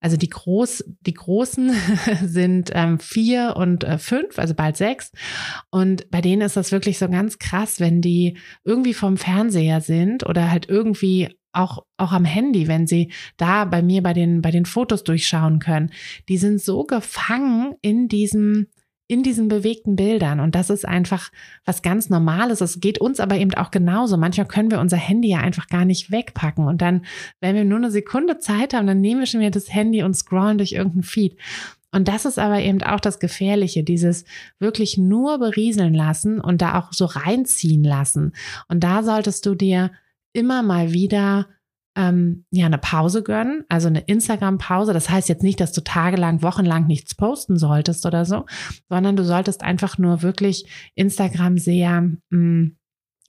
also 0.00 0.16
die 0.16 0.28
groß, 0.28 0.84
die 1.02 1.14
großen 1.14 1.72
sind 2.24 2.70
ähm, 2.74 2.98
vier 2.98 3.54
und 3.56 3.84
äh, 3.84 3.98
fünf, 3.98 4.38
also 4.38 4.54
bald 4.54 4.76
sechs. 4.76 5.12
Und 5.70 6.10
bei 6.10 6.20
denen 6.20 6.42
ist 6.42 6.56
das 6.56 6.72
wirklich 6.72 6.98
so 6.98 7.08
ganz 7.08 7.38
krass, 7.38 7.80
wenn 7.80 8.00
die 8.00 8.38
irgendwie 8.64 8.94
vom 8.94 9.16
Fernseher 9.16 9.80
sind 9.80 10.26
oder 10.26 10.50
halt 10.50 10.68
irgendwie 10.68 11.28
auch, 11.52 11.84
auch 11.96 12.12
am 12.12 12.24
Handy, 12.24 12.68
wenn 12.68 12.86
sie 12.86 13.12
da 13.36 13.64
bei 13.64 13.82
mir 13.82 14.02
bei 14.02 14.12
den, 14.12 14.40
bei 14.40 14.50
den 14.50 14.66
Fotos 14.66 15.04
durchschauen 15.04 15.58
können. 15.58 15.90
Die 16.28 16.38
sind 16.38 16.60
so 16.60 16.84
gefangen 16.84 17.74
in 17.82 18.08
diesem, 18.08 18.68
in 19.10 19.24
diesen 19.24 19.48
bewegten 19.48 19.96
Bildern. 19.96 20.38
Und 20.38 20.54
das 20.54 20.70
ist 20.70 20.86
einfach 20.86 21.32
was 21.64 21.82
ganz 21.82 22.10
Normales. 22.10 22.60
Es 22.60 22.78
geht 22.78 23.00
uns 23.00 23.18
aber 23.18 23.36
eben 23.36 23.52
auch 23.54 23.72
genauso. 23.72 24.16
Manchmal 24.16 24.46
können 24.46 24.70
wir 24.70 24.78
unser 24.78 24.98
Handy 24.98 25.30
ja 25.30 25.38
einfach 25.38 25.66
gar 25.66 25.84
nicht 25.84 26.12
wegpacken. 26.12 26.66
Und 26.66 26.80
dann, 26.80 27.04
wenn 27.40 27.56
wir 27.56 27.64
nur 27.64 27.78
eine 27.78 27.90
Sekunde 27.90 28.38
Zeit 28.38 28.72
haben, 28.72 28.86
dann 28.86 29.00
nehmen 29.00 29.18
wir 29.18 29.26
schon 29.26 29.40
wieder 29.40 29.50
das 29.50 29.74
Handy 29.74 30.04
und 30.04 30.14
scrollen 30.14 30.58
durch 30.58 30.72
irgendeinen 30.72 31.02
Feed. 31.02 31.36
Und 31.90 32.06
das 32.06 32.24
ist 32.24 32.38
aber 32.38 32.60
eben 32.60 32.84
auch 32.84 33.00
das 33.00 33.18
Gefährliche, 33.18 33.82
dieses 33.82 34.24
wirklich 34.60 34.96
nur 34.96 35.40
berieseln 35.40 35.92
lassen 35.92 36.40
und 36.40 36.62
da 36.62 36.78
auch 36.78 36.92
so 36.92 37.06
reinziehen 37.06 37.82
lassen. 37.82 38.32
Und 38.68 38.84
da 38.84 39.02
solltest 39.02 39.44
du 39.44 39.56
dir 39.56 39.90
immer 40.32 40.62
mal 40.62 40.92
wieder 40.92 41.48
ähm, 41.96 42.44
ja 42.50 42.66
eine 42.66 42.78
Pause 42.78 43.22
gönnen, 43.22 43.64
also 43.68 43.88
eine 43.88 44.00
Instagram-Pause. 44.00 44.92
Das 44.92 45.10
heißt 45.10 45.28
jetzt 45.28 45.42
nicht, 45.42 45.60
dass 45.60 45.72
du 45.72 45.82
tagelang, 45.82 46.42
wochenlang 46.42 46.86
nichts 46.86 47.14
posten 47.14 47.58
solltest 47.58 48.06
oder 48.06 48.24
so, 48.24 48.46
sondern 48.88 49.16
du 49.16 49.24
solltest 49.24 49.62
einfach 49.62 49.98
nur 49.98 50.22
wirklich 50.22 50.66
Instagram 50.94 51.58
sehr 51.58 52.02
mm, 52.30 52.76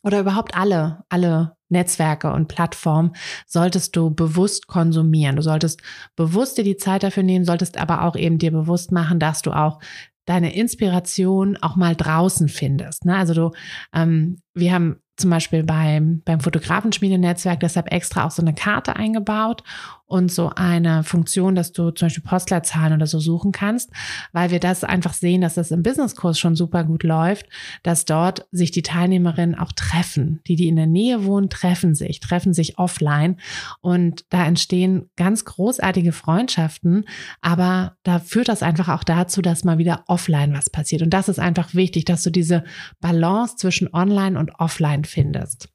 oder 0.04 0.20
überhaupt 0.20 0.56
alle, 0.56 1.04
alle 1.10 1.56
Netzwerke 1.70 2.32
und 2.32 2.48
Plattformen 2.48 3.14
solltest 3.48 3.96
du 3.96 4.10
bewusst 4.10 4.68
konsumieren. 4.68 5.38
Du 5.38 5.42
solltest 5.42 5.82
bewusst 6.16 6.58
dir 6.58 6.64
die 6.64 6.76
Zeit 6.76 7.04
dafür 7.04 7.24
nehmen, 7.24 7.46
solltest 7.46 7.78
aber 7.78 8.04
auch 8.04 8.16
eben 8.16 8.38
dir 8.38 8.52
bewusst 8.52 8.92
machen, 8.92 9.20
dass 9.20 9.42
du 9.42 9.52
auch 9.52 9.80
deine 10.26 10.54
Inspiration 10.56 11.58
auch 11.58 11.76
mal 11.76 11.96
draußen 11.96 12.48
findest. 12.48 13.06
Ne? 13.06 13.16
Also 13.16 13.34
du, 13.34 13.52
ähm, 13.94 14.42
wir 14.54 14.74
haben 14.74 15.01
zum 15.18 15.30
Beispiel 15.30 15.64
beim, 15.64 16.22
beim 16.26 16.40
Fotografenschmiedenetzwerk 16.40 17.60
deshalb 17.60 17.92
extra 17.92 18.26
auch 18.26 18.32
so 18.32 18.42
eine 18.42 18.54
Karte 18.54 18.96
eingebaut 18.96 19.64
und 20.12 20.30
so 20.30 20.52
eine 20.54 21.04
Funktion, 21.04 21.56
dass 21.56 21.72
du 21.72 21.90
zum 21.92 22.08
Beispiel 22.08 22.24
Postleitzahlen 22.24 22.94
oder 22.94 23.08
so 23.08 23.22
suchen 23.22 23.54
kannst, 23.54 23.92
weil 24.34 24.52
wir 24.52 24.60
das 24.60 24.84
einfach 24.84 25.14
sehen, 25.14 25.40
dass 25.40 25.54
das 25.54 25.72
im 25.72 25.84
Businesskurs 25.84 26.38
schon 26.38 26.58
super 26.58 26.84
gut 26.84 27.04
läuft, 27.04 27.48
dass 27.84 28.04
dort 28.04 28.46
sich 28.52 28.72
die 28.72 28.82
Teilnehmerinnen 28.82 29.56
auch 29.56 29.72
treffen. 29.72 30.42
Die, 30.48 30.58
die 30.58 30.68
in 30.68 30.76
der 30.76 30.86
Nähe 30.86 31.24
wohnen, 31.24 31.50
treffen 31.50 31.96
sich, 31.96 32.20
treffen 32.20 32.54
sich 32.54 32.78
offline 32.78 33.38
und 33.80 34.26
da 34.30 34.46
entstehen 34.46 35.10
ganz 35.16 35.46
großartige 35.46 36.12
Freundschaften, 36.12 37.06
aber 37.40 37.96
da 38.04 38.20
führt 38.20 38.50
das 38.50 38.64
einfach 38.64 38.90
auch 38.90 39.06
dazu, 39.06 39.42
dass 39.42 39.64
mal 39.64 39.78
wieder 39.78 40.04
offline 40.08 40.54
was 40.54 40.70
passiert. 40.70 41.04
Und 41.04 41.12
das 41.12 41.30
ist 41.30 41.40
einfach 41.40 41.74
wichtig, 41.74 42.04
dass 42.04 42.22
du 42.24 42.32
diese 42.32 42.66
Balance 43.00 43.56
zwischen 43.56 43.88
online 43.94 44.38
und 44.38 44.60
offline 44.60 45.06
findest. 45.06 45.70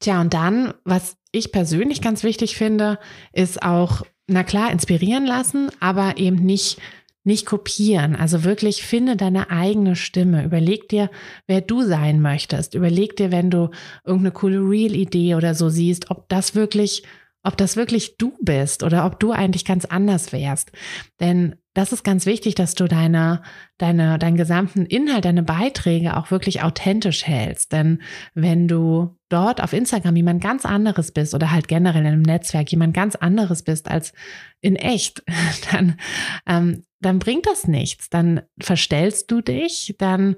Tja, 0.00 0.20
und 0.20 0.34
dann, 0.34 0.74
was 0.84 1.16
ich 1.32 1.52
persönlich 1.52 2.00
ganz 2.00 2.22
wichtig 2.22 2.56
finde, 2.56 2.98
ist 3.32 3.62
auch, 3.62 4.02
na 4.26 4.44
klar, 4.44 4.70
inspirieren 4.70 5.26
lassen, 5.26 5.70
aber 5.80 6.18
eben 6.18 6.36
nicht 6.36 6.78
nicht 7.28 7.46
kopieren. 7.46 8.16
Also 8.16 8.42
wirklich 8.42 8.82
finde 8.82 9.14
deine 9.14 9.50
eigene 9.50 9.96
Stimme. 9.96 10.44
Überleg 10.44 10.88
dir, 10.88 11.10
wer 11.46 11.60
du 11.60 11.82
sein 11.82 12.22
möchtest. 12.22 12.74
Überleg 12.74 13.16
dir, 13.16 13.30
wenn 13.30 13.50
du 13.50 13.70
irgendeine 14.04 14.32
coole 14.32 14.58
Real-Idee 14.58 15.34
oder 15.34 15.54
so 15.54 15.68
siehst, 15.68 16.10
ob 16.10 16.28
das 16.28 16.54
wirklich, 16.54 17.02
ob 17.48 17.56
das 17.56 17.76
wirklich 17.76 18.18
du 18.18 18.36
bist 18.42 18.82
oder 18.82 19.06
ob 19.06 19.18
du 19.18 19.32
eigentlich 19.32 19.64
ganz 19.64 19.86
anders 19.86 20.32
wärst. 20.32 20.70
Denn 21.18 21.56
das 21.72 21.92
ist 21.92 22.04
ganz 22.04 22.26
wichtig, 22.26 22.54
dass 22.54 22.74
du 22.74 22.86
deine, 22.86 23.42
deine, 23.78 24.18
deinen 24.18 24.36
gesamten 24.36 24.84
Inhalt, 24.84 25.24
deine 25.24 25.42
Beiträge 25.42 26.18
auch 26.18 26.30
wirklich 26.30 26.62
authentisch 26.62 27.26
hältst. 27.26 27.72
Denn 27.72 28.02
wenn 28.34 28.68
du 28.68 29.16
dort 29.30 29.62
auf 29.62 29.72
Instagram 29.72 30.14
jemand 30.16 30.42
ganz 30.42 30.66
anderes 30.66 31.10
bist 31.10 31.34
oder 31.34 31.50
halt 31.50 31.68
generell 31.68 32.02
in 32.02 32.08
einem 32.08 32.22
Netzwerk 32.22 32.70
jemand 32.70 32.92
ganz 32.92 33.16
anderes 33.16 33.62
bist 33.62 33.90
als 33.90 34.12
in 34.60 34.76
echt, 34.76 35.22
dann, 35.72 35.96
ähm, 36.46 36.82
dann 37.00 37.18
bringt 37.18 37.46
das 37.46 37.66
nichts. 37.66 38.10
Dann 38.10 38.42
verstellst 38.60 39.30
du 39.30 39.40
dich, 39.40 39.94
dann 39.98 40.36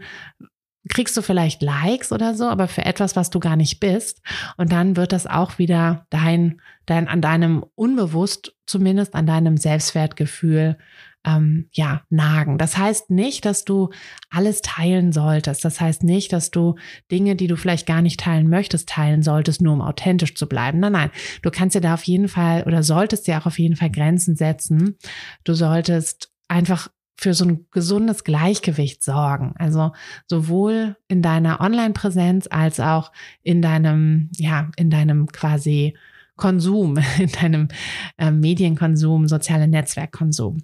kriegst 0.88 1.16
du 1.16 1.22
vielleicht 1.22 1.62
Likes 1.62 2.10
oder 2.10 2.34
so, 2.34 2.48
aber 2.48 2.66
für 2.66 2.84
etwas, 2.84 3.14
was 3.14 3.30
du 3.30 3.38
gar 3.38 3.56
nicht 3.56 3.80
bist. 3.80 4.22
Und 4.56 4.72
dann 4.72 4.96
wird 4.96 5.12
das 5.12 5.26
auch 5.26 5.58
wieder 5.58 6.06
dein, 6.10 6.60
dein, 6.86 7.06
an 7.06 7.20
deinem 7.20 7.64
unbewusst, 7.74 8.54
zumindest 8.66 9.14
an 9.14 9.26
deinem 9.26 9.56
Selbstwertgefühl 9.56 10.78
ähm, 11.24 11.68
ja, 11.72 12.02
nagen. 12.08 12.56
Das 12.56 12.78
heißt 12.78 13.10
nicht, 13.10 13.44
dass 13.44 13.64
du 13.64 13.90
alles 14.30 14.62
teilen 14.62 15.12
solltest. 15.12 15.64
Das 15.64 15.80
heißt 15.80 16.02
nicht, 16.02 16.32
dass 16.32 16.50
du 16.50 16.76
Dinge, 17.10 17.36
die 17.36 17.46
du 17.46 17.56
vielleicht 17.56 17.86
gar 17.86 18.00
nicht 18.00 18.20
teilen 18.20 18.48
möchtest, 18.48 18.88
teilen 18.88 19.22
solltest, 19.22 19.60
nur 19.60 19.74
um 19.74 19.82
authentisch 19.82 20.34
zu 20.34 20.48
bleiben. 20.48 20.80
Nein, 20.80 20.92
nein. 20.92 21.10
Du 21.42 21.50
kannst 21.50 21.76
dir 21.76 21.82
da 21.82 21.94
auf 21.94 22.04
jeden 22.04 22.28
Fall 22.28 22.62
oder 22.64 22.82
solltest 22.82 23.26
dir 23.26 23.38
auch 23.38 23.46
auf 23.46 23.58
jeden 23.58 23.76
Fall 23.76 23.90
Grenzen 23.90 24.34
setzen. 24.34 24.96
Du 25.44 25.52
solltest 25.52 26.32
einfach 26.48 26.88
für 27.20 27.34
so 27.34 27.44
ein 27.44 27.66
gesundes 27.70 28.24
Gleichgewicht 28.24 29.04
sorgen. 29.04 29.52
Also 29.58 29.92
sowohl 30.26 30.96
in 31.06 31.20
deiner 31.20 31.60
Online-Präsenz 31.60 32.48
als 32.50 32.80
auch 32.80 33.12
in 33.42 33.60
deinem, 33.60 34.30
ja, 34.36 34.70
in 34.76 34.88
deinem 34.88 35.26
quasi 35.26 35.94
Konsum, 36.36 36.98
in 37.18 37.30
deinem 37.30 37.68
äh, 38.16 38.30
Medienkonsum, 38.30 39.28
soziale 39.28 39.68
Netzwerkkonsum. 39.68 40.62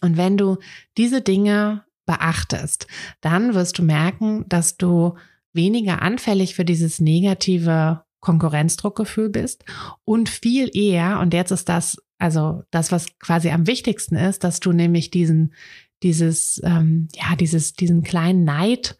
Und 0.00 0.16
wenn 0.16 0.36
du 0.36 0.58
diese 0.96 1.22
Dinge 1.22 1.82
beachtest, 2.06 2.86
dann 3.20 3.54
wirst 3.54 3.78
du 3.78 3.82
merken, 3.82 4.44
dass 4.48 4.76
du 4.76 5.16
weniger 5.52 6.02
anfällig 6.02 6.54
für 6.54 6.64
dieses 6.64 7.00
negative 7.00 8.03
Konkurrenzdruckgefühl 8.24 9.28
bist 9.28 9.64
und 10.04 10.28
viel 10.28 10.76
eher, 10.76 11.20
und 11.20 11.32
jetzt 11.32 11.52
ist 11.52 11.68
das, 11.68 12.02
also 12.18 12.62
das, 12.72 12.90
was 12.90 13.18
quasi 13.20 13.50
am 13.50 13.66
wichtigsten 13.68 14.16
ist, 14.16 14.42
dass 14.42 14.58
du 14.58 14.72
nämlich 14.72 15.10
diesen, 15.10 15.54
dieses, 16.02 16.60
ähm, 16.64 17.08
ja, 17.14 17.36
dieses, 17.36 17.74
diesen 17.74 18.02
kleinen 18.02 18.44
Neid, 18.44 18.98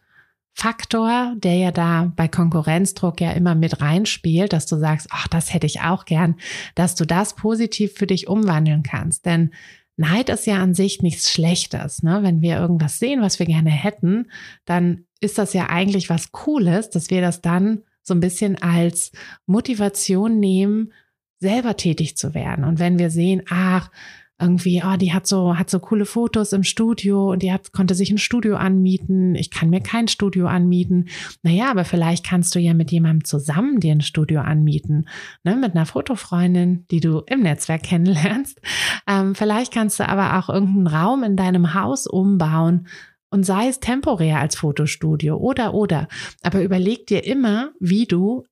Faktor, 0.57 1.35
der 1.35 1.55
ja 1.55 1.71
da 1.71 2.13
bei 2.15 2.29
Konkurrenzdruck 2.29 3.19
ja 3.19 3.33
immer 3.33 3.55
mit 3.55 3.81
reinspielt, 3.81 4.53
dass 4.53 4.65
du 4.65 4.77
sagst, 4.77 5.07
ach, 5.11 5.27
das 5.27 5.53
hätte 5.53 5.67
ich 5.67 5.81
auch 5.81 6.05
gern, 6.05 6.35
dass 6.75 6.95
du 6.95 7.05
das 7.05 7.35
positiv 7.35 7.91
für 7.95 8.07
dich 8.07 8.29
umwandeln 8.29 8.81
kannst. 8.81 9.25
Denn 9.25 9.51
Neid 9.97 10.29
ist 10.29 10.47
ja 10.47 10.63
an 10.63 10.73
sich 10.73 11.01
nichts 11.01 11.29
Schlechtes. 11.29 12.03
Ne? 12.03 12.19
Wenn 12.23 12.41
wir 12.41 12.57
irgendwas 12.57 12.99
sehen, 12.99 13.21
was 13.21 13.37
wir 13.37 13.45
gerne 13.45 13.69
hätten, 13.69 14.31
dann 14.63 15.05
ist 15.19 15.37
das 15.37 15.51
ja 15.51 15.69
eigentlich 15.69 16.09
was 16.09 16.31
Cooles, 16.31 16.89
dass 16.89 17.09
wir 17.09 17.19
das 17.19 17.41
dann 17.41 17.83
so 18.05 18.13
ein 18.13 18.19
bisschen 18.19 18.61
als 18.61 19.11
Motivation 19.45 20.39
nehmen, 20.39 20.93
selber 21.39 21.75
tätig 21.75 22.15
zu 22.15 22.33
werden. 22.33 22.63
Und 22.63 22.79
wenn 22.79 22.97
wir 22.97 23.09
sehen, 23.09 23.41
ach, 23.49 23.89
irgendwie, 24.37 24.83
oh, 24.85 24.97
die 24.97 25.13
hat 25.13 25.25
so, 25.27 25.57
hat 25.57 25.69
so 25.69 25.79
coole 25.79 26.05
Fotos 26.05 26.51
im 26.51 26.63
Studio 26.63 27.31
und 27.31 27.41
die 27.41 27.53
hat, 27.53 27.71
konnte 27.71 27.95
sich 27.95 28.11
ein 28.11 28.17
Studio 28.17 28.57
anmieten. 28.57 29.33
Ich 29.33 29.49
kann 29.49 29.69
mir 29.69 29.79
kein 29.79 30.09
Studio 30.09 30.47
anmieten. 30.47 31.07
Naja, 31.41 31.71
aber 31.71 31.85
vielleicht 31.85 32.25
kannst 32.25 32.53
du 32.53 32.59
ja 32.59 32.73
mit 32.73 32.91
jemandem 32.91 33.23
zusammen 33.23 33.79
dir 33.79 33.93
ein 33.93 34.01
Studio 34.01 34.41
anmieten. 34.41 35.07
Ne? 35.45 35.55
Mit 35.55 35.73
einer 35.73 35.85
Fotofreundin, 35.85 36.85
die 36.91 36.99
du 36.99 37.19
im 37.27 37.43
Netzwerk 37.43 37.83
kennenlernst. 37.83 38.59
Ähm, 39.07 39.35
vielleicht 39.35 39.73
kannst 39.73 39.99
du 39.99 40.07
aber 40.07 40.37
auch 40.37 40.49
irgendeinen 40.49 40.87
Raum 40.87 41.23
in 41.23 41.37
deinem 41.37 41.73
Haus 41.73 42.05
umbauen, 42.05 42.87
und 43.29 43.45
sei 43.45 43.67
es 43.67 43.79
temporär 43.79 44.39
als 44.39 44.55
Fotostudio 44.55 45.37
oder 45.37 45.73
oder. 45.73 46.07
Aber 46.41 46.61
überleg 46.61 47.07
dir 47.07 47.23
immer, 47.25 47.71
wie 47.79 48.05
du 48.05 48.43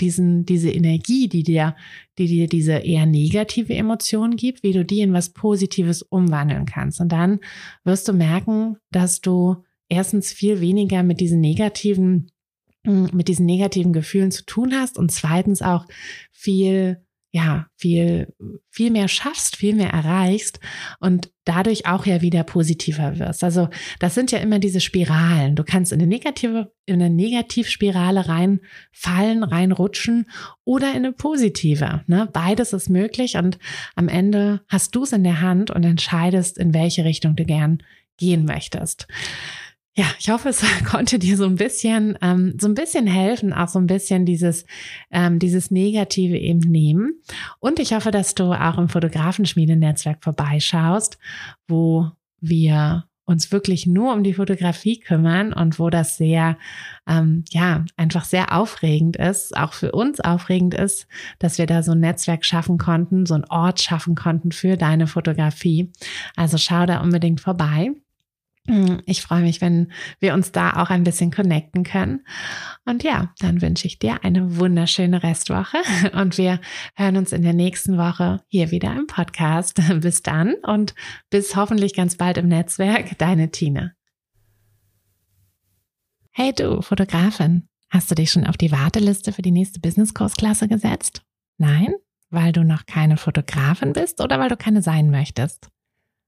diesen, 0.00 0.44
diese 0.44 0.70
Energie, 0.70 1.28
die 1.28 1.42
dir, 1.42 1.74
die 2.18 2.26
dir 2.26 2.46
diese 2.46 2.74
eher 2.74 3.06
negative 3.06 3.74
Emotion 3.74 4.36
gibt, 4.36 4.62
wie 4.62 4.72
du 4.72 4.84
die 4.84 5.00
in 5.00 5.12
was 5.12 5.30
Positives 5.30 6.02
umwandeln 6.02 6.66
kannst. 6.66 7.00
Und 7.00 7.10
dann 7.10 7.40
wirst 7.84 8.06
du 8.08 8.12
merken, 8.12 8.76
dass 8.90 9.20
du 9.20 9.64
erstens 9.88 10.32
viel 10.32 10.60
weniger 10.60 11.02
mit 11.02 11.20
diesen 11.20 11.40
negativen, 11.40 12.30
mit 12.84 13.28
diesen 13.28 13.46
negativen 13.46 13.92
Gefühlen 13.92 14.30
zu 14.30 14.44
tun 14.44 14.72
hast 14.74 14.98
und 14.98 15.10
zweitens 15.10 15.62
auch 15.62 15.86
viel 16.30 17.04
ja, 17.38 17.66
viel, 17.76 18.34
viel 18.68 18.90
mehr 18.90 19.06
schaffst, 19.06 19.54
viel 19.54 19.74
mehr 19.74 19.90
erreichst 19.90 20.58
und 20.98 21.30
dadurch 21.44 21.86
auch 21.86 22.04
ja 22.04 22.20
wieder 22.20 22.42
positiver 22.42 23.20
wirst. 23.20 23.44
Also 23.44 23.68
das 24.00 24.16
sind 24.16 24.32
ja 24.32 24.38
immer 24.38 24.58
diese 24.58 24.80
Spiralen. 24.80 25.54
Du 25.54 25.62
kannst 25.62 25.92
in 25.92 26.00
eine 26.00 26.08
negative, 26.08 26.72
in 26.84 26.96
eine 26.96 27.14
Negativspirale 27.14 28.28
reinfallen, 28.28 29.44
reinrutschen 29.44 30.28
oder 30.64 30.90
in 30.90 30.96
eine 31.04 31.12
positive. 31.12 32.02
Ne? 32.08 32.28
Beides 32.32 32.72
ist 32.72 32.90
möglich 32.90 33.36
und 33.36 33.58
am 33.94 34.08
Ende 34.08 34.62
hast 34.66 34.96
du 34.96 35.04
es 35.04 35.12
in 35.12 35.22
der 35.22 35.40
Hand 35.40 35.70
und 35.70 35.84
entscheidest, 35.84 36.58
in 36.58 36.74
welche 36.74 37.04
Richtung 37.04 37.36
du 37.36 37.44
gern 37.44 37.84
gehen 38.16 38.46
möchtest. 38.46 39.06
Ja, 39.98 40.06
ich 40.20 40.30
hoffe, 40.30 40.50
es 40.50 40.62
konnte 40.84 41.18
dir 41.18 41.36
so 41.36 41.44
ein 41.44 41.56
bisschen, 41.56 42.16
ähm, 42.22 42.54
so 42.60 42.68
ein 42.68 42.74
bisschen 42.74 43.08
helfen, 43.08 43.52
auch 43.52 43.66
so 43.66 43.80
ein 43.80 43.88
bisschen 43.88 44.24
dieses, 44.24 44.64
ähm, 45.10 45.40
dieses 45.40 45.72
Negative 45.72 46.38
eben 46.38 46.60
nehmen. 46.60 47.20
Und 47.58 47.80
ich 47.80 47.92
hoffe, 47.92 48.12
dass 48.12 48.36
du 48.36 48.52
auch 48.52 48.78
im 48.78 48.88
Fotografenschmiedenetzwerk 48.88 50.22
vorbeischaust, 50.22 51.18
wo 51.66 52.12
wir 52.40 53.08
uns 53.24 53.50
wirklich 53.50 53.86
nur 53.86 54.14
um 54.14 54.22
die 54.22 54.34
Fotografie 54.34 55.00
kümmern 55.00 55.52
und 55.52 55.80
wo 55.80 55.90
das 55.90 56.16
sehr, 56.16 56.58
ähm, 57.08 57.44
ja, 57.50 57.84
einfach 57.96 58.24
sehr 58.24 58.56
aufregend 58.56 59.16
ist, 59.16 59.56
auch 59.56 59.72
für 59.72 59.90
uns 59.90 60.20
aufregend 60.20 60.74
ist, 60.74 61.08
dass 61.40 61.58
wir 61.58 61.66
da 61.66 61.82
so 61.82 61.90
ein 61.90 61.98
Netzwerk 61.98 62.44
schaffen 62.44 62.78
konnten, 62.78 63.26
so 63.26 63.34
ein 63.34 63.46
Ort 63.46 63.80
schaffen 63.80 64.14
konnten 64.14 64.52
für 64.52 64.76
deine 64.76 65.08
Fotografie. 65.08 65.90
Also 66.36 66.56
schau 66.56 66.86
da 66.86 67.00
unbedingt 67.00 67.40
vorbei. 67.40 67.90
Ich 69.06 69.22
freue 69.22 69.40
mich, 69.40 69.62
wenn 69.62 69.90
wir 70.20 70.34
uns 70.34 70.52
da 70.52 70.82
auch 70.82 70.90
ein 70.90 71.02
bisschen 71.02 71.30
connecten 71.30 71.84
können. 71.84 72.20
Und 72.84 73.02
ja, 73.02 73.32
dann 73.38 73.62
wünsche 73.62 73.86
ich 73.86 73.98
dir 73.98 74.22
eine 74.24 74.58
wunderschöne 74.58 75.22
Restwoche 75.22 75.78
und 76.12 76.36
wir 76.36 76.60
hören 76.94 77.16
uns 77.16 77.32
in 77.32 77.42
der 77.42 77.54
nächsten 77.54 77.96
Woche 77.96 78.42
hier 78.48 78.70
wieder 78.70 78.94
im 78.94 79.06
Podcast. 79.06 79.80
Bis 80.00 80.22
dann 80.22 80.54
und 80.62 80.94
bis 81.30 81.56
hoffentlich 81.56 81.94
ganz 81.94 82.16
bald 82.16 82.36
im 82.36 82.48
Netzwerk. 82.48 83.16
Deine 83.16 83.50
Tine. 83.50 83.94
Hey 86.30 86.52
du, 86.52 86.82
Fotografin, 86.82 87.68
hast 87.88 88.10
du 88.10 88.14
dich 88.14 88.30
schon 88.30 88.46
auf 88.46 88.58
die 88.58 88.70
Warteliste 88.70 89.32
für 89.32 89.42
die 89.42 89.50
nächste 89.50 89.80
Business-Kursklasse 89.80 90.68
gesetzt? 90.68 91.22
Nein? 91.56 91.94
Weil 92.30 92.52
du 92.52 92.64
noch 92.64 92.84
keine 92.84 93.16
Fotografin 93.16 93.94
bist 93.94 94.20
oder 94.20 94.38
weil 94.38 94.50
du 94.50 94.56
keine 94.56 94.82
sein 94.82 95.10
möchtest? 95.10 95.70